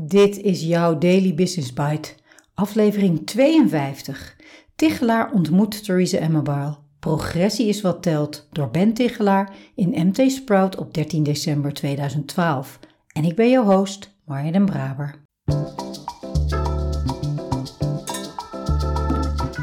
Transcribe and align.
Dit 0.00 0.38
is 0.38 0.62
jouw 0.62 0.98
Daily 0.98 1.34
Business 1.34 1.72
Bite, 1.72 2.14
aflevering 2.54 3.26
52. 3.26 4.36
Tichelaar 4.76 5.32
ontmoet 5.32 5.84
Theresa 5.84 6.18
Emmabile. 6.18 6.76
Progressie 6.98 7.68
is 7.68 7.80
wat 7.80 8.02
telt 8.02 8.48
door 8.52 8.70
Ben 8.70 8.94
Tichelaar 8.94 9.54
in 9.74 10.06
MT 10.08 10.30
Sprout 10.30 10.76
op 10.76 10.94
13 10.94 11.22
december 11.22 11.72
2012. 11.72 12.78
En 13.12 13.24
ik 13.24 13.36
ben 13.36 13.50
jouw 13.50 13.64
host, 13.64 14.14
Marja 14.24 14.50
den 14.50 14.64
Braber. 14.64 15.14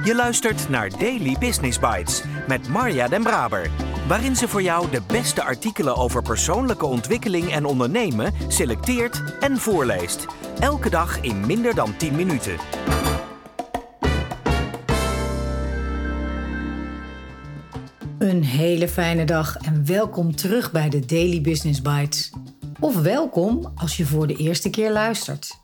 Je 0.04 0.14
luistert 0.16 0.70
naar 0.70 0.90
Daily 1.00 1.36
Business 1.40 1.80
Bites 1.80 2.24
met 2.48 2.68
Marja 2.68 3.08
den 3.08 3.24
Braber 3.24 3.70
waarin 4.12 4.36
ze 4.36 4.48
voor 4.48 4.62
jou 4.62 4.92
de 4.92 5.02
beste 5.08 5.44
artikelen 5.44 5.96
over 5.96 6.22
persoonlijke 6.22 6.86
ontwikkeling 6.86 7.52
en 7.52 7.66
ondernemen 7.66 8.34
selecteert 8.48 9.24
en 9.40 9.58
voorleest. 9.58 10.26
Elke 10.60 10.90
dag 10.90 11.22
in 11.22 11.46
minder 11.46 11.76
dan 11.76 11.98
10 11.98 12.16
minuten. 12.16 12.58
Een 18.18 18.44
hele 18.44 18.88
fijne 18.88 19.26
dag 19.26 19.58
en 19.58 19.86
welkom 19.86 20.36
terug 20.36 20.72
bij 20.72 20.90
de 20.90 21.06
Daily 21.06 21.42
Business 21.42 21.82
Bites. 21.82 22.32
Of 22.80 23.02
welkom 23.02 23.72
als 23.76 23.98
je 23.98 24.06
voor 24.06 24.28
de 24.28 24.36
eerste 24.36 24.70
keer 24.70 24.92
luistert. 24.92 25.60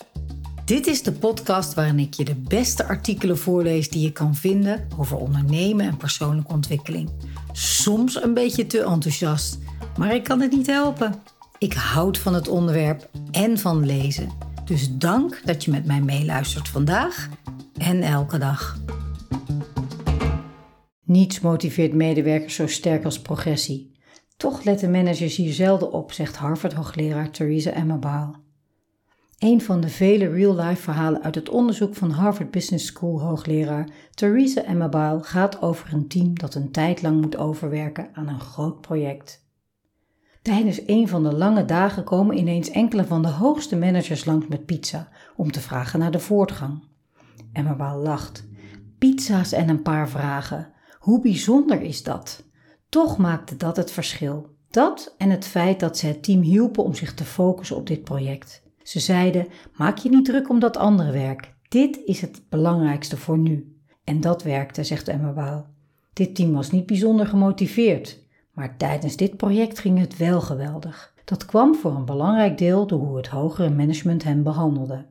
Dit 0.66 0.88
is 0.88 1.04
de 1.04 1.12
podcast 1.12 1.74
waarin 1.74 2.00
ik 2.00 2.14
je 2.14 2.26
de 2.26 2.36
beste 2.36 2.86
artikelen 2.86 3.38
voorlees 3.38 3.90
die 3.90 4.02
je 4.02 4.12
kan 4.12 4.36
vinden 4.36 4.88
over 4.98 5.18
ondernemen 5.18 5.86
en 5.86 5.98
persoonlijke 5.98 6.54
ontwikkeling. 6.54 7.10
Soms 7.60 8.24
een 8.24 8.34
beetje 8.34 8.68
te 8.68 8.84
enthousiast, 8.84 9.60
maar 9.98 10.16
ik 10.16 10.24
kan 10.24 10.42
het 10.42 10.52
niet 10.52 10.68
helpen. 10.68 11.16
Ik 11.58 11.74
houd 11.74 12.18
van 12.18 12.34
het 12.34 12.48
onderwerp 12.48 13.10
en 13.32 13.58
van 13.58 13.86
lezen. 13.86 14.30
Dus 14.66 14.98
dank 14.98 15.42
dat 15.46 15.64
je 15.64 15.72
met 15.72 15.86
mij 15.86 16.02
meeluistert 16.02 16.68
vandaag 16.68 17.30
en 17.78 18.02
elke 18.02 18.38
dag. 18.38 18.78
Niets 21.04 21.40
motiveert 21.40 21.94
medewerkers 21.94 22.56
zo 22.56 22.68
sterk 22.68 23.06
als 23.06 23.22
progressie. 23.22 23.92
Toch 24.36 24.64
letten 24.64 24.92
managers 24.92 25.36
hier 25.36 25.54
zelden 25.54 25.92
op, 25.92 26.12
zegt 26.12 26.36
Harvard-hoogleraar 26.36 27.32
Theresa 27.32 27.72
Emmabile. 27.72 28.47
Een 29.38 29.62
van 29.62 29.82
de 29.82 29.90
vele 29.90 30.30
real-life 30.30 30.82
verhalen 30.82 31.22
uit 31.22 31.36
het 31.36 31.50
onderzoek 31.50 31.96
van 31.96 32.12
Harvard 32.12 32.52
Business 32.52 32.86
School 32.86 33.22
hoogleraar 33.22 33.90
Theresa 34.14 34.64
Emmabile 34.64 35.24
gaat 35.24 35.62
over 35.62 35.94
een 35.94 36.08
team 36.08 36.40
dat 36.40 36.56
een 36.56 36.72
tijd 36.72 37.02
lang 37.02 37.22
moet 37.22 37.38
overwerken 37.38 38.10
aan 38.14 38.28
een 38.28 38.40
groot 38.40 38.82
project. 38.82 39.46
Tijdens 40.42 40.82
een 40.86 41.08
van 41.08 41.24
de 41.24 41.34
lange 41.34 41.66
dagen 41.66 42.04
komen 42.04 42.38
ineens 42.38 42.70
enkele 42.70 43.06
van 43.06 43.22
de 43.22 43.28
hoogste 43.28 43.76
managers 43.76 44.26
langs 44.26 44.48
met 44.48 44.66
pizza 44.66 45.10
om 45.36 45.52
te 45.52 45.62
vragen 45.62 46.00
naar 46.00 46.12
de 46.12 46.20
voortgang. 46.20 46.84
Emmabile 47.54 47.96
lacht. 47.96 48.48
Pizza's 48.98 49.52
en 49.52 49.70
een 49.70 49.82
paar 49.82 50.10
vragen. 50.10 50.74
Hoe 51.00 51.22
bijzonder 51.22 51.82
is 51.82 52.04
dat? 52.04 52.44
Toch 52.90 53.18
maakte 53.18 53.58
dat 53.58 53.78
het 53.78 53.92
verschil. 53.92 54.56
Dat 54.70 55.16
en 55.18 55.30
het 55.30 55.46
feit 55.46 55.80
dat 55.80 55.98
ze 55.98 56.08
het 56.08 56.24
team 56.24 56.42
hielpen 56.42 56.84
om 56.84 56.94
zich 56.94 57.14
te 57.14 57.24
focussen 57.24 57.76
op 57.76 57.88
dit 57.88 58.04
project. 58.04 58.66
Ze 58.88 59.00
zeiden: 59.00 59.48
Maak 59.76 59.98
je 59.98 60.10
niet 60.10 60.26
druk 60.26 60.50
om 60.50 60.60
dat 60.60 60.78
andere 60.78 61.12
werk. 61.12 61.54
Dit 61.68 62.00
is 62.06 62.22
het 62.22 62.42
belangrijkste 62.50 63.18
voor 63.18 63.38
nu. 63.38 63.78
En 64.04 64.22
dat 64.22 64.44
werkte, 64.44 64.84
zegt 64.84 65.08
Emma 65.08 65.32
Baal. 65.32 65.68
Dit 66.14 66.36
team 66.36 66.54
was 66.54 66.72
niet 66.72 66.86
bijzonder 66.86 67.28
gemotiveerd, 67.28 68.20
maar 68.52 68.78
tijdens 68.78 69.16
dit 69.16 69.38
project 69.38 69.80
ging 69.80 70.00
het 70.00 70.18
wel 70.18 70.42
geweldig. 70.42 71.14
Dat 71.26 71.46
kwam 71.46 71.76
voor 71.76 71.96
een 71.96 72.06
belangrijk 72.06 72.58
deel 72.58 72.88
door 72.88 73.00
hoe 73.00 73.18
het 73.18 73.28
hogere 73.28 73.70
management 73.70 74.24
hen 74.24 74.44
behandelde. 74.44 75.06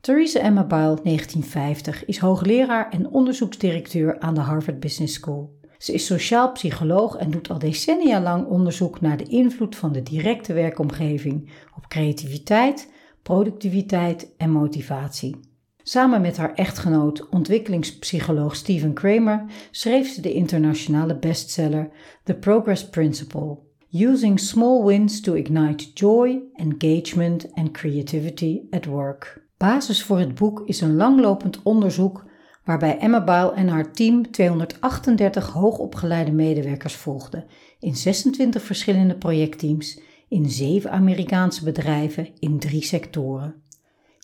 Theresa 0.00 0.40
Emma 0.40 0.64
Bile, 0.64 1.00
1950, 1.02 2.04
is 2.04 2.18
hoogleraar 2.18 2.90
en 2.90 3.10
onderzoeksdirecteur 3.10 4.20
aan 4.20 4.34
de 4.34 4.40
Harvard 4.40 4.80
Business 4.80 5.14
School. 5.14 5.60
Ze 5.82 5.92
is 5.92 6.06
sociaal 6.06 6.52
psycholoog 6.52 7.16
en 7.16 7.30
doet 7.30 7.50
al 7.50 7.58
decennia 7.58 8.20
lang 8.20 8.46
onderzoek 8.46 9.00
naar 9.00 9.16
de 9.16 9.24
invloed 9.24 9.76
van 9.76 9.92
de 9.92 10.02
directe 10.02 10.52
werkomgeving 10.52 11.50
op 11.76 11.88
creativiteit, 11.88 12.92
productiviteit 13.22 14.34
en 14.36 14.50
motivatie. 14.50 15.36
Samen 15.82 16.20
met 16.20 16.36
haar 16.36 16.54
echtgenoot, 16.54 17.28
ontwikkelingspsycholoog 17.28 18.56
Stephen 18.56 18.92
Kramer, 18.92 19.44
schreef 19.70 20.08
ze 20.08 20.20
de 20.20 20.32
internationale 20.32 21.18
bestseller 21.18 21.90
The 22.24 22.34
Progress 22.34 22.88
Principle: 22.88 23.58
Using 23.90 24.40
Small 24.40 24.84
Wins 24.84 25.20
to 25.20 25.34
Ignite 25.34 25.90
Joy, 25.94 26.42
Engagement 26.54 27.54
and 27.54 27.70
Creativity 27.70 28.60
at 28.70 28.84
Work. 28.84 29.46
Basis 29.56 30.02
voor 30.02 30.18
het 30.18 30.34
boek 30.34 30.62
is 30.64 30.80
een 30.80 30.96
langlopend 30.96 31.62
onderzoek 31.62 32.30
waarbij 32.64 32.98
Emma 32.98 33.24
Baal 33.24 33.54
en 33.54 33.68
haar 33.68 33.92
team 33.92 34.30
238 34.30 35.48
hoogopgeleide 35.48 36.32
medewerkers 36.32 36.94
volgden 36.94 37.44
in 37.78 37.96
26 37.96 38.62
verschillende 38.62 39.14
projectteams 39.14 40.00
in 40.28 40.50
zeven 40.50 40.90
Amerikaanse 40.90 41.64
bedrijven 41.64 42.28
in 42.38 42.58
drie 42.58 42.82
sectoren. 42.82 43.54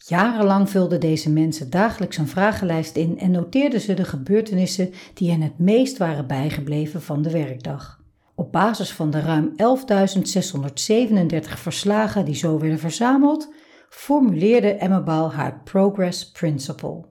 Jarenlang 0.06 0.70
vulden 0.70 1.00
deze 1.00 1.30
mensen 1.30 1.70
dagelijks 1.70 2.16
een 2.16 2.28
vragenlijst 2.28 2.96
in 2.96 3.18
en 3.18 3.30
noteerden 3.30 3.80
ze 3.80 3.94
de 3.94 4.04
gebeurtenissen 4.04 4.92
die 5.14 5.30
hen 5.30 5.40
het 5.40 5.58
meest 5.58 5.98
waren 5.98 6.26
bijgebleven 6.26 7.02
van 7.02 7.22
de 7.22 7.30
werkdag. 7.30 8.00
Op 8.34 8.52
basis 8.52 8.92
van 8.92 9.10
de 9.10 9.20
ruim 9.20 9.52
11.637 9.52 9.56
verslagen 11.40 12.24
die 12.24 12.34
zo 12.34 12.58
werden 12.58 12.78
verzameld, 12.78 13.52
formuleerde 13.88 14.72
Emma 14.72 15.02
Baal 15.02 15.32
haar 15.32 15.60
Progress 15.64 16.30
Principle. 16.30 17.07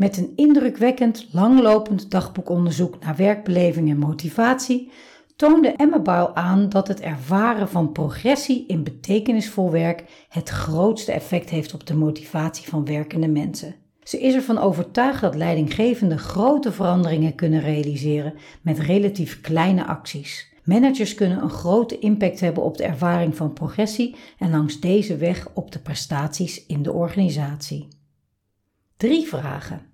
Met 0.00 0.16
een 0.16 0.32
indrukwekkend, 0.36 1.26
langlopend 1.32 2.10
dagboekonderzoek 2.10 2.98
naar 3.04 3.16
werkbeleving 3.16 3.90
en 3.90 3.98
motivatie 3.98 4.90
toonde 5.36 5.74
Bile 6.02 6.34
aan 6.34 6.68
dat 6.68 6.88
het 6.88 7.00
ervaren 7.00 7.68
van 7.68 7.92
progressie 7.92 8.66
in 8.66 8.82
betekenisvol 8.82 9.70
werk 9.70 10.04
het 10.28 10.48
grootste 10.48 11.12
effect 11.12 11.50
heeft 11.50 11.74
op 11.74 11.86
de 11.86 11.94
motivatie 11.94 12.68
van 12.68 12.84
werkende 12.84 13.28
mensen. 13.28 13.74
Ze 14.02 14.20
is 14.20 14.34
ervan 14.34 14.58
overtuigd 14.58 15.20
dat 15.20 15.34
leidinggevenden 15.34 16.18
grote 16.18 16.72
veranderingen 16.72 17.34
kunnen 17.34 17.60
realiseren 17.60 18.34
met 18.62 18.78
relatief 18.78 19.40
kleine 19.40 19.86
acties. 19.86 20.52
Managers 20.64 21.14
kunnen 21.14 21.42
een 21.42 21.50
grote 21.50 21.98
impact 21.98 22.40
hebben 22.40 22.62
op 22.62 22.76
de 22.76 22.84
ervaring 22.84 23.36
van 23.36 23.52
progressie 23.52 24.16
en 24.38 24.50
langs 24.50 24.80
deze 24.80 25.16
weg 25.16 25.48
op 25.54 25.72
de 25.72 25.78
prestaties 25.78 26.66
in 26.66 26.82
de 26.82 26.92
organisatie. 26.92 27.88
Drie 28.96 29.26
vragen. 29.26 29.89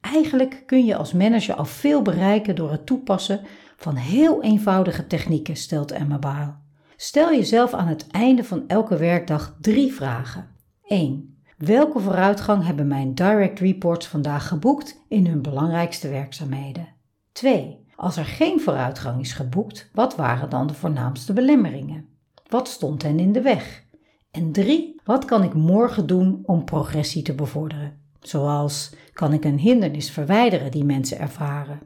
Eigenlijk 0.00 0.62
kun 0.66 0.84
je 0.84 0.96
als 0.96 1.12
manager 1.12 1.54
al 1.54 1.64
veel 1.64 2.02
bereiken 2.02 2.56
door 2.56 2.70
het 2.70 2.86
toepassen 2.86 3.40
van 3.76 3.94
heel 3.94 4.42
eenvoudige 4.42 5.06
technieken, 5.06 5.56
stelt 5.56 5.90
Emma 5.90 6.18
Baal. 6.18 6.58
Stel 6.96 7.30
jezelf 7.30 7.72
aan 7.72 7.86
het 7.86 8.06
einde 8.10 8.44
van 8.44 8.64
elke 8.68 8.96
werkdag 8.96 9.56
drie 9.60 9.92
vragen. 9.92 10.48
1. 10.82 11.42
Welke 11.56 12.00
vooruitgang 12.00 12.64
hebben 12.66 12.86
mijn 12.86 13.14
direct 13.14 13.58
reports 13.58 14.06
vandaag 14.06 14.48
geboekt 14.48 15.04
in 15.08 15.26
hun 15.26 15.42
belangrijkste 15.42 16.08
werkzaamheden? 16.08 16.88
2. 17.32 17.84
Als 17.96 18.16
er 18.16 18.24
geen 18.24 18.60
vooruitgang 18.60 19.20
is 19.20 19.32
geboekt, 19.32 19.90
wat 19.92 20.16
waren 20.16 20.50
dan 20.50 20.66
de 20.66 20.74
voornaamste 20.74 21.32
belemmeringen? 21.32 22.08
Wat 22.48 22.68
stond 22.68 23.02
hen 23.02 23.18
in 23.18 23.32
de 23.32 23.40
weg? 23.40 23.84
En 24.30 24.52
3. 24.52 25.00
Wat 25.04 25.24
kan 25.24 25.42
ik 25.42 25.54
morgen 25.54 26.06
doen 26.06 26.40
om 26.42 26.64
progressie 26.64 27.22
te 27.22 27.34
bevorderen? 27.34 28.09
Zoals 28.20 28.94
kan 29.12 29.32
ik 29.32 29.44
een 29.44 29.58
hindernis 29.58 30.10
verwijderen 30.10 30.70
die 30.70 30.84
mensen 30.84 31.18
ervaren? 31.18 31.80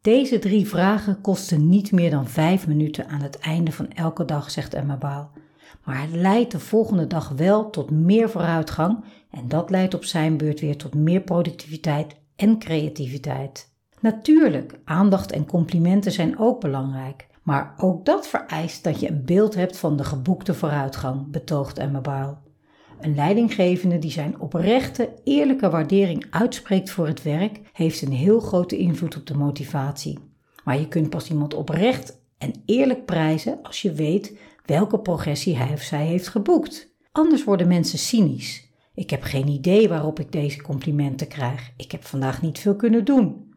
Deze 0.00 0.38
drie 0.38 0.68
vragen 0.68 1.20
kosten 1.20 1.68
niet 1.68 1.92
meer 1.92 2.10
dan 2.10 2.26
vijf 2.26 2.66
minuten 2.66 3.08
aan 3.08 3.20
het 3.20 3.38
einde 3.38 3.72
van 3.72 3.90
elke 3.90 4.24
dag, 4.24 4.50
zegt 4.50 4.74
Emma 4.74 4.96
Baal. 4.96 5.30
Maar 5.84 6.00
het 6.00 6.12
leidt 6.12 6.52
de 6.52 6.58
volgende 6.58 7.06
dag 7.06 7.28
wel 7.28 7.70
tot 7.70 7.90
meer 7.90 8.30
vooruitgang 8.30 9.04
en 9.30 9.48
dat 9.48 9.70
leidt 9.70 9.94
op 9.94 10.04
zijn 10.04 10.36
beurt 10.36 10.60
weer 10.60 10.76
tot 10.76 10.94
meer 10.94 11.20
productiviteit 11.20 12.16
en 12.36 12.58
creativiteit. 12.58 13.76
Natuurlijk, 14.00 14.80
aandacht 14.84 15.32
en 15.32 15.46
complimenten 15.46 16.12
zijn 16.12 16.38
ook 16.38 16.60
belangrijk, 16.60 17.26
maar 17.42 17.74
ook 17.76 18.04
dat 18.04 18.26
vereist 18.26 18.84
dat 18.84 19.00
je 19.00 19.10
een 19.10 19.24
beeld 19.24 19.54
hebt 19.54 19.78
van 19.78 19.96
de 19.96 20.04
geboekte 20.04 20.54
vooruitgang, 20.54 21.30
betoogt 21.30 21.78
Emma 21.78 22.00
Baal. 22.00 22.42
Een 23.00 23.14
leidinggevende 23.14 23.98
die 23.98 24.10
zijn 24.10 24.40
oprechte, 24.40 25.12
eerlijke 25.24 25.70
waardering 25.70 26.26
uitspreekt 26.30 26.90
voor 26.90 27.06
het 27.06 27.22
werk, 27.22 27.60
heeft 27.72 28.02
een 28.02 28.12
heel 28.12 28.40
grote 28.40 28.76
invloed 28.76 29.16
op 29.16 29.26
de 29.26 29.36
motivatie. 29.36 30.18
Maar 30.64 30.78
je 30.78 30.88
kunt 30.88 31.10
pas 31.10 31.30
iemand 31.30 31.54
oprecht 31.54 32.20
en 32.38 32.52
eerlijk 32.64 33.04
prijzen 33.04 33.58
als 33.62 33.82
je 33.82 33.92
weet 33.92 34.38
welke 34.64 34.98
progressie 34.98 35.56
hij 35.56 35.72
of 35.72 35.80
zij 35.80 36.06
heeft 36.06 36.28
geboekt. 36.28 36.94
Anders 37.12 37.44
worden 37.44 37.68
mensen 37.68 37.98
cynisch. 37.98 38.70
Ik 38.94 39.10
heb 39.10 39.22
geen 39.22 39.48
idee 39.48 39.88
waarop 39.88 40.20
ik 40.20 40.32
deze 40.32 40.62
complimenten 40.62 41.28
krijg. 41.28 41.72
Ik 41.76 41.92
heb 41.92 42.04
vandaag 42.04 42.42
niet 42.42 42.58
veel 42.58 42.76
kunnen 42.76 43.04
doen. 43.04 43.54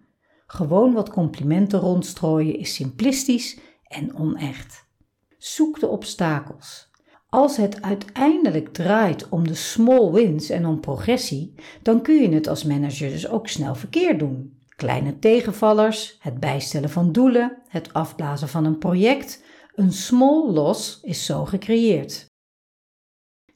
Gewoon 0.47 0.93
wat 0.93 1.09
complimenten 1.09 1.79
rondstrooien 1.79 2.57
is 2.59 2.75
simplistisch 2.75 3.59
en 3.83 4.15
onecht. 4.15 4.89
Zoek 5.37 5.79
de 5.79 5.87
obstakels. 5.87 6.90
Als 7.33 7.57
het 7.57 7.81
uiteindelijk 7.81 8.73
draait 8.73 9.29
om 9.29 9.47
de 9.47 9.53
small 9.53 10.11
wins 10.11 10.49
en 10.49 10.65
om 10.65 10.79
progressie, 10.79 11.53
dan 11.81 12.01
kun 12.01 12.21
je 12.21 12.29
het 12.29 12.47
als 12.47 12.63
manager 12.63 13.09
dus 13.09 13.29
ook 13.29 13.47
snel 13.47 13.75
verkeerd 13.75 14.19
doen. 14.19 14.57
Kleine 14.75 15.19
tegenvallers, 15.19 16.17
het 16.19 16.39
bijstellen 16.39 16.89
van 16.89 17.11
doelen, 17.11 17.57
het 17.67 17.93
afblazen 17.93 18.47
van 18.47 18.65
een 18.65 18.77
project, 18.77 19.43
een 19.75 19.91
small 19.91 20.51
loss 20.51 20.99
is 21.01 21.25
zo 21.25 21.45
gecreëerd. 21.45 22.25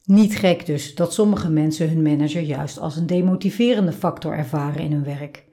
Niet 0.03 0.35
gek 0.35 0.65
dus 0.65 0.95
dat 0.95 1.13
sommige 1.13 1.49
mensen 1.49 1.89
hun 1.89 2.01
manager 2.01 2.41
juist 2.41 2.79
als 2.79 2.95
een 2.95 3.07
demotiverende 3.07 3.93
factor 3.93 4.33
ervaren 4.33 4.81
in 4.81 4.91
hun 4.91 5.03
werk. 5.03 5.45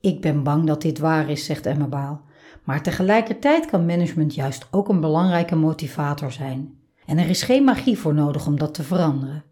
Ik 0.00 0.20
ben 0.20 0.42
bang 0.42 0.66
dat 0.66 0.82
dit 0.82 0.98
waar 0.98 1.30
is, 1.30 1.44
zegt 1.44 1.66
Emma 1.66 1.86
Baal. 1.86 2.20
Maar 2.64 2.82
tegelijkertijd 2.82 3.66
kan 3.66 3.86
management 3.86 4.34
juist 4.34 4.66
ook 4.70 4.88
een 4.88 5.00
belangrijke 5.00 5.56
motivator 5.56 6.32
zijn. 6.32 6.79
En 7.10 7.18
er 7.18 7.28
is 7.28 7.42
geen 7.42 7.64
magie 7.64 7.98
voor 7.98 8.14
nodig 8.14 8.46
om 8.46 8.58
dat 8.58 8.74
te 8.74 8.82
veranderen. 8.82 9.44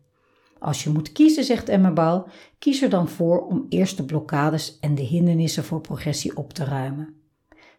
Als 0.58 0.84
je 0.84 0.90
moet 0.90 1.12
kiezen, 1.12 1.44
zegt 1.44 1.69
Emma 1.69 1.93
Baal, 1.93 2.28
kies 2.58 2.82
er 2.82 2.90
dan 2.90 3.08
voor 3.08 3.46
om 3.46 3.66
eerst 3.69 3.96
de 3.96 4.05
blokkades 4.05 4.78
en 4.81 4.94
de 4.94 5.02
hindernissen 5.02 5.64
voor 5.64 5.81
progressie 5.81 6.37
op 6.37 6.52
te 6.52 6.64
ruimen. 6.64 7.14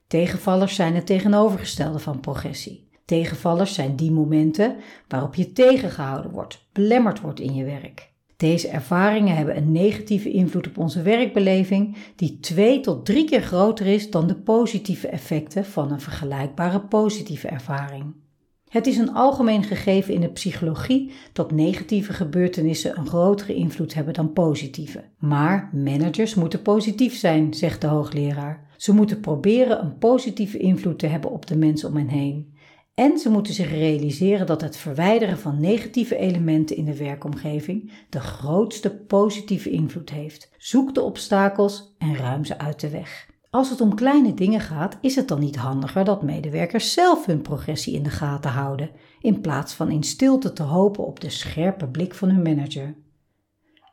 Tegenvallers 0.07 0.75
zijn 0.75 0.95
het 0.95 1.05
tegenovergestelde 1.05 1.99
van 1.99 2.19
progressie. 2.19 2.89
Tegenvallers 3.05 3.73
zijn 3.73 3.95
die 3.95 4.11
momenten 4.11 4.75
waarop 5.07 5.35
je 5.35 5.51
tegengehouden 5.53 6.31
wordt, 6.31 6.67
belemmerd 6.71 7.21
wordt 7.21 7.39
in 7.39 7.53
je 7.53 7.63
werk. 7.63 8.11
Deze 8.37 8.67
ervaringen 8.67 9.35
hebben 9.35 9.57
een 9.57 9.71
negatieve 9.71 10.31
invloed 10.31 10.67
op 10.67 10.77
onze 10.77 11.01
werkbeleving, 11.01 11.97
die 12.15 12.39
twee 12.39 12.79
tot 12.79 13.05
drie 13.05 13.25
keer 13.25 13.41
groter 13.41 13.85
is 13.85 14.09
dan 14.09 14.27
de 14.27 14.35
positieve 14.35 15.07
effecten 15.07 15.65
van 15.65 15.91
een 15.91 16.01
vergelijkbare 16.01 16.81
positieve 16.81 17.47
ervaring. 17.47 18.27
Het 18.69 18.87
is 18.87 18.97
een 18.97 19.13
algemeen 19.13 19.63
gegeven 19.63 20.13
in 20.13 20.21
de 20.21 20.29
psychologie 20.29 21.11
dat 21.33 21.51
negatieve 21.51 22.13
gebeurtenissen 22.13 22.97
een 22.97 23.07
grotere 23.07 23.53
invloed 23.53 23.93
hebben 23.93 24.13
dan 24.13 24.33
positieve. 24.33 25.03
Maar 25.17 25.69
managers 25.73 26.35
moeten 26.35 26.61
positief 26.61 27.15
zijn, 27.15 27.53
zegt 27.53 27.81
de 27.81 27.87
hoogleraar. 27.87 28.67
Ze 28.77 28.93
moeten 28.93 29.19
proberen 29.19 29.83
een 29.83 29.97
positieve 29.97 30.57
invloed 30.57 30.99
te 30.99 31.07
hebben 31.07 31.31
op 31.31 31.45
de 31.45 31.57
mensen 31.57 31.89
om 31.89 31.95
hen 31.95 32.07
heen. 32.07 32.53
En 32.93 33.17
ze 33.17 33.29
moeten 33.29 33.53
zich 33.53 33.69
realiseren 33.69 34.45
dat 34.45 34.61
het 34.61 34.77
verwijderen 34.77 35.37
van 35.37 35.59
negatieve 35.59 36.17
elementen 36.17 36.75
in 36.75 36.85
de 36.85 36.97
werkomgeving 36.97 37.91
de 38.09 38.19
grootste 38.19 38.95
positieve 38.95 39.69
invloed 39.69 40.09
heeft. 40.09 40.51
Zoek 40.57 40.95
de 40.95 41.01
obstakels 41.01 41.95
en 41.97 42.15
ruim 42.15 42.45
ze 42.45 42.57
uit 42.57 42.79
de 42.79 42.89
weg. 42.89 43.27
Als 43.49 43.69
het 43.69 43.81
om 43.81 43.95
kleine 43.95 44.33
dingen 44.33 44.59
gaat, 44.59 44.97
is 45.01 45.15
het 45.15 45.27
dan 45.27 45.39
niet 45.39 45.55
handiger 45.55 46.03
dat 46.03 46.23
medewerkers 46.23 46.93
zelf 46.93 47.25
hun 47.25 47.41
progressie 47.41 47.93
in 47.93 48.03
de 48.03 48.09
gaten 48.09 48.51
houden, 48.51 48.89
in 49.19 49.41
plaats 49.41 49.73
van 49.73 49.91
in 49.91 50.03
stilte 50.03 50.53
te 50.53 50.63
hopen 50.63 51.05
op 51.05 51.19
de 51.19 51.29
scherpe 51.29 51.87
blik 51.87 52.13
van 52.13 52.29
hun 52.29 52.41
manager? 52.41 52.95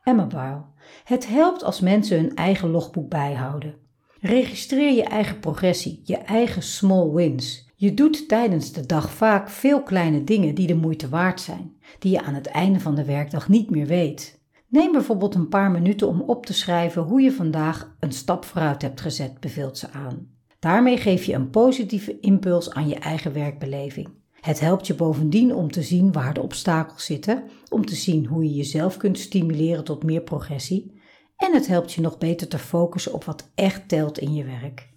Emma. 0.03 0.71
Het 1.03 1.27
helpt 1.27 1.63
als 1.63 1.79
mensen 1.79 2.17
hun 2.17 2.35
eigen 2.35 2.69
logboek 2.69 3.09
bijhouden. 3.09 3.75
Registreer 4.19 4.93
je 4.93 5.03
eigen 5.03 5.39
progressie, 5.39 6.01
je 6.03 6.17
eigen 6.17 6.63
small 6.63 7.09
wins. 7.09 7.69
Je 7.75 7.93
doet 7.93 8.27
tijdens 8.27 8.71
de 8.71 8.85
dag 8.85 9.11
vaak 9.11 9.49
veel 9.49 9.83
kleine 9.83 10.23
dingen 10.23 10.55
die 10.55 10.67
de 10.67 10.75
moeite 10.75 11.09
waard 11.09 11.41
zijn, 11.41 11.75
die 11.99 12.11
je 12.11 12.21
aan 12.21 12.33
het 12.33 12.47
einde 12.47 12.79
van 12.79 12.95
de 12.95 13.05
werkdag 13.05 13.49
niet 13.49 13.69
meer 13.69 13.85
weet. 13.85 14.36
Neem 14.69 14.91
bijvoorbeeld 14.91 15.35
een 15.35 15.47
paar 15.47 15.71
minuten 15.71 16.07
om 16.07 16.21
op 16.21 16.45
te 16.45 16.53
schrijven 16.53 17.01
hoe 17.01 17.21
je 17.21 17.31
vandaag 17.31 17.95
een 17.99 18.11
stap 18.11 18.45
vooruit 18.45 18.81
hebt 18.81 19.01
gezet, 19.01 19.39
beveelt 19.39 19.77
ze 19.77 19.91
aan. 19.91 20.27
Daarmee 20.59 20.97
geef 20.97 21.23
je 21.23 21.33
een 21.33 21.49
positieve 21.49 22.19
impuls 22.19 22.73
aan 22.73 22.87
je 22.87 22.95
eigen 22.95 23.33
werkbeleving. 23.33 24.09
Het 24.31 24.59
helpt 24.59 24.87
je 24.87 24.95
bovendien 24.95 25.55
om 25.55 25.71
te 25.71 25.81
zien 25.81 26.11
waar 26.11 26.33
de 26.33 26.41
obstakels 26.41 27.05
zitten, 27.05 27.43
om 27.69 27.85
te 27.85 27.95
zien 27.95 28.25
hoe 28.25 28.43
je 28.43 28.53
jezelf 28.53 28.97
kunt 28.97 29.19
stimuleren 29.19 29.83
tot 29.83 30.03
meer 30.03 30.21
progressie 30.21 30.95
en 31.37 31.53
het 31.53 31.67
helpt 31.67 31.93
je 31.93 32.01
nog 32.01 32.17
beter 32.17 32.47
te 32.47 32.57
focussen 32.57 33.13
op 33.13 33.23
wat 33.23 33.51
echt 33.55 33.89
telt 33.89 34.19
in 34.19 34.33
je 34.33 34.43
werk. 34.43 34.89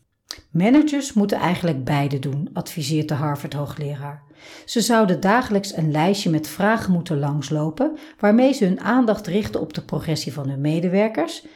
Managers 0.50 1.12
moeten 1.12 1.38
eigenlijk 1.38 1.85
beide 1.85 2.19
doen, 2.19 2.50
adviseert 2.52 3.08
de 3.08 3.14
Harvard-hoogleraar. 3.14 4.23
Ze 4.64 4.81
zouden 4.81 5.20
dagelijks 5.20 5.76
een 5.76 5.91
lijstje 5.91 6.31
met 6.31 6.49
vragen 6.49 6.93
moeten 6.93 7.19
langslopen 7.19 7.99
waarmee 8.19 8.52
ze 8.52 8.64
hun 8.64 8.81
aandacht 8.81 9.26
richten 9.26 9.61
op 9.61 9.75
de 9.75 9.82
progressie 9.82 10.32
van 10.32 10.49
hun 10.49 10.61
medewerkers 10.61 11.47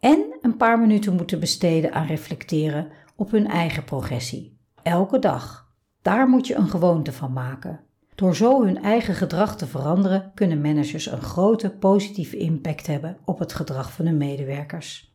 en 0.00 0.38
een 0.40 0.56
paar 0.56 0.78
minuten 0.78 1.14
moeten 1.14 1.40
besteden 1.40 1.92
aan 1.92 2.06
reflecteren 2.06 2.88
op 3.16 3.30
hun 3.30 3.46
eigen 3.46 3.84
progressie. 3.84 4.58
Elke 4.82 5.18
dag. 5.18 5.68
Daar 6.02 6.28
moet 6.28 6.46
je 6.46 6.54
een 6.54 6.68
gewoonte 6.68 7.12
van 7.12 7.32
maken. 7.32 7.80
Door 8.14 8.36
zo 8.36 8.64
hun 8.64 8.82
eigen 8.82 9.14
gedrag 9.14 9.56
te 9.56 9.66
veranderen, 9.66 10.30
kunnen 10.34 10.60
managers 10.60 11.06
een 11.06 11.22
grote 11.22 11.70
positieve 11.70 12.36
impact 12.36 12.86
hebben 12.86 13.16
op 13.24 13.38
het 13.38 13.52
gedrag 13.52 13.92
van 13.92 14.06
hun 14.06 14.16
medewerkers. 14.16 15.14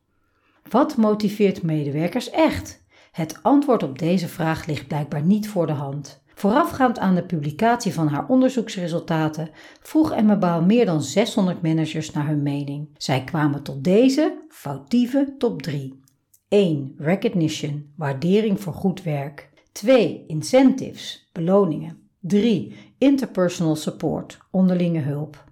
Wat 0.69 0.97
motiveert 0.97 1.63
medewerkers 1.63 2.29
echt? 2.29 2.84
Het 3.15 3.39
antwoord 3.41 3.83
op 3.83 3.99
deze 3.99 4.27
vraag 4.27 4.65
ligt 4.65 4.87
blijkbaar 4.87 5.21
niet 5.21 5.49
voor 5.49 5.67
de 5.67 5.73
hand. 5.73 6.23
Voorafgaand 6.33 6.99
aan 6.99 7.15
de 7.15 7.23
publicatie 7.23 7.93
van 7.93 8.07
haar 8.07 8.27
onderzoeksresultaten 8.27 9.49
vroeg 9.81 10.11
Emma 10.11 10.37
Baal 10.37 10.61
meer 10.61 10.85
dan 10.85 11.01
600 11.01 11.61
managers 11.61 12.11
naar 12.11 12.27
hun 12.27 12.43
mening. 12.43 12.89
Zij 12.97 13.23
kwamen 13.23 13.63
tot 13.63 13.83
deze 13.83 14.45
foutieve 14.49 15.35
top 15.37 15.61
3. 15.61 15.99
1. 16.47 16.95
Recognition, 16.97 17.93
waardering 17.95 18.61
voor 18.61 18.73
goed 18.73 19.03
werk. 19.03 19.49
2. 19.71 20.23
Incentives, 20.27 21.29
beloningen. 21.31 22.09
3. 22.19 22.75
Interpersonal 22.97 23.75
support, 23.75 24.37
onderlinge 24.51 24.99
hulp. 25.01 25.43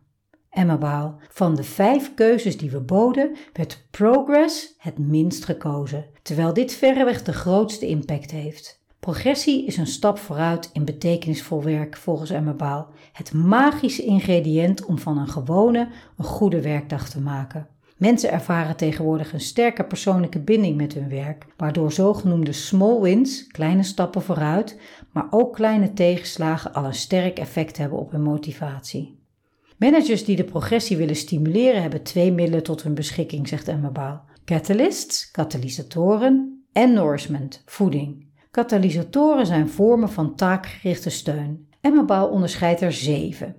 Emma 0.54 0.78
Baal. 0.78 1.20
Van 1.30 1.56
de 1.56 1.64
vijf 1.64 2.14
keuzes 2.14 2.58
die 2.58 2.70
we 2.70 2.80
boden, 2.80 3.36
werd 3.54 3.86
Progress 3.92 4.74
het 4.78 4.98
minst 4.98 5.46
gekozen, 5.46 6.06
terwijl 6.22 6.54
dit 6.54 6.74
verreweg 6.74 7.24
de 7.24 7.34
grootste 7.34 7.88
impact 7.88 8.32
heeft. 8.32 8.82
Progressie 9.00 9.66
is 9.66 9.78
een 9.78 9.88
stap 9.88 10.18
vooruit 10.18 10.70
in 10.74 10.86
betekenisvol 10.86 11.64
werk 11.64 11.98
volgens 11.98 12.30
Emma 12.30 12.54
Baal, 12.54 12.88
het 13.14 13.34
magische 13.34 14.04
ingrediënt 14.04 14.86
om 14.86 15.00
van 15.00 15.18
een 15.18 15.28
gewone 15.28 15.88
een 16.18 16.26
goede 16.26 16.62
werkdag 16.62 17.10
te 17.10 17.20
maken. 17.20 17.68
Mensen 17.98 18.32
ervaren 18.32 18.76
tegenwoordig 18.76 19.34
een 19.34 19.42
sterke 19.42 19.84
persoonlijke 19.84 20.40
binding 20.40 20.78
met 20.78 20.94
hun 20.94 21.10
werk, 21.10 21.46
waardoor 21.58 21.92
zogenoemde 21.92 22.52
small 22.52 23.00
wins, 23.00 23.48
kleine 23.48 23.84
stappen 23.84 24.22
vooruit, 24.22 24.80
maar 25.12 25.28
ook 25.30 25.54
kleine 25.54 25.94
tegenslagen 25.94 26.74
al 26.74 26.86
een 26.86 26.94
sterk 26.94 27.40
effect 27.40 27.78
hebben 27.78 28.00
op 28.00 28.12
hun 28.12 28.24
motivatie. 28.24 29.22
Managers 29.84 30.26
die 30.26 30.36
de 30.36 30.44
progressie 30.44 30.98
willen 30.98 31.16
stimuleren 31.16 31.82
hebben 31.82 32.04
twee 32.04 32.32
middelen 32.32 32.64
tot 32.64 32.84
hun 32.84 32.94
beschikking, 32.94 33.48
zegt 33.48 33.68
Emma 33.68 33.90
Baal. 33.90 34.26
Catalysts, 34.46 35.32
katalysatoren 35.32 36.66
en 36.72 36.94
nourishment, 36.94 37.64
voeding. 37.66 38.28
Katalysatoren 38.52 39.46
zijn 39.46 39.70
vormen 39.70 40.10
van 40.10 40.36
taakgerichte 40.36 41.10
steun. 41.10 41.68
Emma 41.82 42.06
Baal 42.06 42.30
onderscheidt 42.30 42.82
er 42.82 42.94
zeven. 42.94 43.56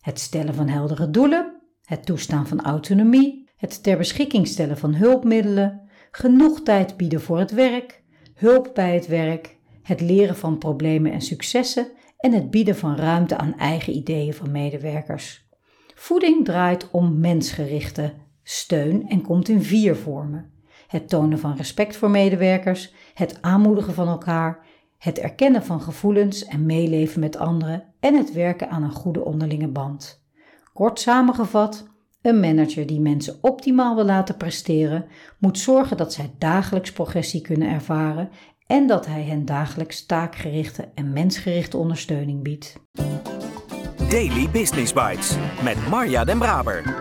Het 0.00 0.20
stellen 0.20 0.54
van 0.54 0.68
heldere 0.68 1.10
doelen, 1.10 1.62
het 1.84 2.06
toestaan 2.06 2.46
van 2.46 2.62
autonomie, 2.62 3.50
het 3.56 3.82
ter 3.82 3.96
beschikking 3.96 4.46
stellen 4.46 4.78
van 4.78 4.94
hulpmiddelen, 4.94 5.80
genoeg 6.10 6.62
tijd 6.62 6.96
bieden 6.96 7.20
voor 7.20 7.38
het 7.38 7.50
werk, 7.50 8.02
hulp 8.34 8.70
bij 8.74 8.94
het 8.94 9.06
werk, 9.06 9.56
het 9.82 10.00
leren 10.00 10.36
van 10.36 10.58
problemen 10.58 11.12
en 11.12 11.20
successen 11.20 11.88
en 12.18 12.32
het 12.32 12.50
bieden 12.50 12.76
van 12.76 12.96
ruimte 12.96 13.36
aan 13.36 13.58
eigen 13.58 13.96
ideeën 13.96 14.34
van 14.34 14.50
medewerkers. 14.50 15.45
Voeding 15.98 16.44
draait 16.44 16.90
om 16.90 17.20
mensgerichte 17.20 18.14
steun 18.42 19.08
en 19.08 19.22
komt 19.22 19.48
in 19.48 19.62
vier 19.62 19.96
vormen: 19.96 20.50
het 20.86 21.08
tonen 21.08 21.38
van 21.38 21.56
respect 21.56 21.96
voor 21.96 22.10
medewerkers, 22.10 22.94
het 23.14 23.42
aanmoedigen 23.42 23.94
van 23.94 24.08
elkaar, 24.08 24.66
het 24.98 25.18
erkennen 25.18 25.64
van 25.64 25.80
gevoelens 25.80 26.44
en 26.44 26.66
meeleven 26.66 27.20
met 27.20 27.36
anderen 27.36 27.84
en 28.00 28.14
het 28.14 28.32
werken 28.32 28.70
aan 28.70 28.82
een 28.82 28.92
goede 28.92 29.24
onderlinge 29.24 29.68
band. 29.68 30.24
Kort 30.72 31.00
samengevat, 31.00 31.86
een 32.22 32.40
manager 32.40 32.86
die 32.86 33.00
mensen 33.00 33.38
optimaal 33.40 33.94
wil 33.94 34.04
laten 34.04 34.36
presteren, 34.36 35.06
moet 35.38 35.58
zorgen 35.58 35.96
dat 35.96 36.12
zij 36.12 36.34
dagelijks 36.38 36.92
progressie 36.92 37.40
kunnen 37.40 37.68
ervaren 37.68 38.30
en 38.66 38.86
dat 38.86 39.06
hij 39.06 39.22
hen 39.22 39.44
dagelijks 39.44 40.06
taakgerichte 40.06 40.88
en 40.94 41.12
mensgerichte 41.12 41.76
ondersteuning 41.76 42.42
biedt. 42.42 42.76
Daily 44.10 44.50
Business 44.50 44.92
Bites 44.92 45.36
met 45.62 45.88
Marja 45.88 46.24
Den 46.24 46.38
Braber. 46.38 46.98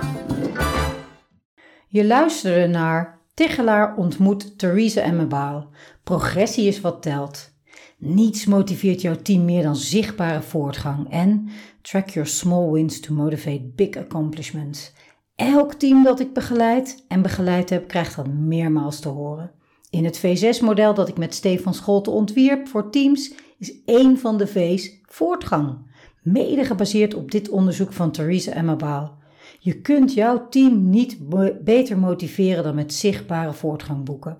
Je 1.87 2.05
luisterde 2.05 2.67
naar 2.67 3.19
Tichelaar 3.33 3.95
ontmoet 3.97 4.57
Theresa 4.57 5.01
en 5.01 5.15
Mebaal. 5.15 5.69
Progressie 6.03 6.67
is 6.67 6.81
wat 6.81 7.01
telt. 7.01 7.51
Niets 7.97 8.45
motiveert 8.45 9.01
jouw 9.01 9.15
team 9.15 9.45
meer 9.45 9.63
dan 9.63 9.75
zichtbare 9.75 10.41
voortgang 10.41 11.11
en 11.11 11.49
track 11.81 12.09
your 12.09 12.27
small 12.27 12.71
wins 12.71 12.99
to 12.99 13.13
motivate 13.13 13.71
big 13.75 13.97
accomplishments. 13.97 14.93
Elk 15.35 15.73
team 15.73 16.03
dat 16.03 16.19
ik 16.19 16.33
begeleid 16.33 17.05
en 17.07 17.21
begeleid 17.21 17.69
heb, 17.69 17.87
krijgt 17.87 18.15
dat 18.15 18.27
meermaals 18.27 18.99
te 18.99 19.09
horen. 19.09 19.51
In 19.89 20.05
het 20.05 20.19
V6-model 20.19 20.93
dat 20.93 21.07
ik 21.07 21.17
met 21.17 21.35
Stefan 21.35 21.73
Scholte 21.73 22.09
ontwierp 22.09 22.67
voor 22.67 22.89
teams 22.91 23.33
is 23.57 23.83
één 23.85 24.17
van 24.17 24.37
de 24.37 24.47
V's 24.47 24.89
voortgang. 25.03 25.93
Mede 26.25 26.65
gebaseerd 26.65 27.13
op 27.13 27.31
dit 27.31 27.49
onderzoek 27.49 27.93
van 27.93 28.11
Theresa 28.11 28.51
Emmabaal. 28.51 29.17
Je 29.59 29.81
kunt 29.81 30.13
jouw 30.13 30.47
team 30.49 30.89
niet 30.89 31.17
beter 31.63 31.97
motiveren 31.97 32.63
dan 32.63 32.75
met 32.75 32.93
zichtbare 32.93 33.53
voortgang 33.53 34.05
boeken. 34.05 34.37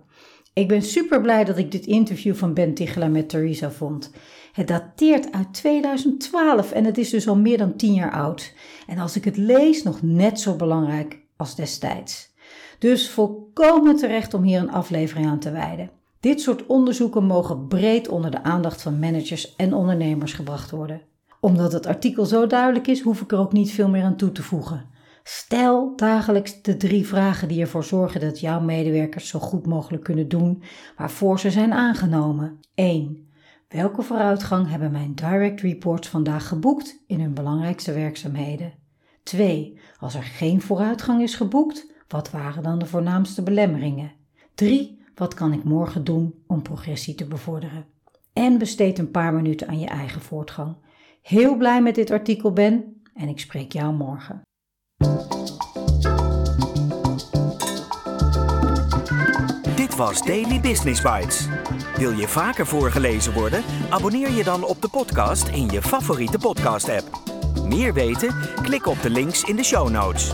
Ik 0.54 0.68
ben 0.68 0.82
super 0.82 1.22
blij 1.22 1.44
dat 1.44 1.58
ik 1.58 1.72
dit 1.72 1.86
interview 1.86 2.36
van 2.36 2.54
Ben 2.54 2.74
Tichelaar 2.74 3.12
met 3.12 3.30
Theresa 3.30 3.72
vond. 3.72 4.12
Het 4.54 4.68
dateert 4.68 5.32
uit 5.32 5.54
2012 5.54 6.72
en 6.72 6.86
het 6.86 6.98
is 6.98 7.10
dus 7.10 7.28
al 7.28 7.38
meer 7.38 7.58
dan 7.58 7.76
10 7.76 7.94
jaar 7.94 8.12
oud. 8.12 8.54
En 8.88 8.98
als 8.98 9.16
ik 9.16 9.26
het 9.26 9.38
lees, 9.38 9.84
nog 9.84 10.02
net 10.02 10.40
zo 10.40 10.56
belangrijk 10.56 11.20
als 11.36 11.56
destijds. 11.56 12.34
Dus 12.80 13.10
volkomen 13.10 13.96
terecht 13.96 14.34
om 14.34 14.44
hier 14.44 14.60
een 14.60 14.72
aflevering 14.72 15.28
aan 15.28 15.40
te 15.40 15.52
wijden. 15.52 15.92
Dit 16.20 16.42
soort 16.42 16.66
onderzoeken 16.66 17.26
mogen 17.26 17.68
breed 17.68 18.08
onder 18.08 18.32
de 18.32 18.44
aandacht 18.44 18.82
van 18.82 19.00
managers 19.00 19.56
en 19.56 19.74
ondernemers 19.74 20.34
gebracht 20.34 20.72
worden. 20.72 21.02
Omdat 21.46 21.72
het 21.72 21.86
artikel 21.86 22.26
zo 22.26 22.48
duidelijk 22.48 22.88
is, 22.88 23.02
hoef 23.02 23.22
ik 23.22 23.32
er 23.32 23.38
ook 23.38 23.52
niet 23.52 23.72
veel 23.72 23.90
meer 23.90 24.04
aan 24.04 24.16
toe 24.16 24.32
te 24.32 24.44
voegen. 24.44 24.86
Stel 25.24 25.96
dagelijks 25.96 26.62
de 26.62 26.78
drie 26.78 27.08
vragen 27.08 27.48
die 27.48 27.62
ervoor 27.62 27.84
zorgen 27.84 28.22
dat 28.22 28.40
jouw 28.40 28.60
medewerkers 28.60 29.28
zo 29.28 29.40
goed 29.40 29.66
mogelijk 29.66 30.04
kunnen 30.04 30.28
doen 30.28 30.64
waarvoor 30.98 31.40
ze 31.40 31.52
zijn 31.52 31.74
aangenomen. 31.74 32.60
1. 32.74 33.28
Welke 33.68 34.02
vooruitgang 34.02 34.70
hebben 34.70 34.92
mijn 34.92 35.16
direct 35.16 35.62
reports 35.62 36.08
vandaag 36.08 36.48
geboekt 36.48 37.04
in 37.08 37.20
hun 37.20 37.34
belangrijkste 37.34 37.94
werkzaamheden? 37.94 38.74
2. 39.24 39.80
Als 40.00 40.16
er 40.16 40.24
geen 40.24 40.62
vooruitgang 40.62 41.22
is 41.22 41.36
geboekt, 41.36 41.92
wat 42.08 42.32
waren 42.32 42.64
dan 42.64 42.80
de 42.80 42.86
voornaamste 42.86 43.44
belemmeringen? 43.44 44.12
3. 44.56 45.04
Wat 45.16 45.34
kan 45.34 45.54
ik 45.54 45.64
morgen 45.64 46.04
doen 46.04 46.34
om 46.48 46.62
progressie 46.62 47.16
te 47.16 47.26
bevorderen? 47.26 47.86
En 48.34 48.58
besteed 48.58 49.00
een 49.00 49.12
paar 49.12 49.34
minuten 49.34 49.68
aan 49.68 49.80
je 49.80 49.88
eigen 49.88 50.22
voortgang. 50.22 50.76
Heel 51.26 51.56
blij 51.56 51.82
met 51.82 51.96
dit 51.96 52.12
artikel 52.12 52.52
Ben 52.52 53.02
en 53.14 53.28
ik 53.28 53.40
spreek 53.40 53.72
jou 53.72 53.94
morgen. 53.94 54.42
Dit 59.76 59.96
was 59.96 60.26
Daily 60.26 60.60
Business 60.60 61.02
Bites. 61.02 61.48
Wil 61.98 62.12
je 62.12 62.28
vaker 62.28 62.66
voorgelezen 62.66 63.34
worden? 63.34 63.64
Abonneer 63.90 64.32
je 64.32 64.44
dan 64.44 64.64
op 64.64 64.82
de 64.82 64.90
podcast 64.90 65.48
in 65.48 65.68
je 65.68 65.82
favoriete 65.82 66.38
podcast-app. 66.38 67.10
Meer 67.68 67.94
weten? 67.94 68.36
Klik 68.62 68.86
op 68.86 69.02
de 69.02 69.10
links 69.10 69.44
in 69.44 69.56
de 69.56 69.64
show 69.64 69.90
notes. 69.90 70.34